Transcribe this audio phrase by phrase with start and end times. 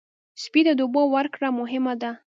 [0.43, 2.11] سپي ته د اوبو ورکړه مهمه ده.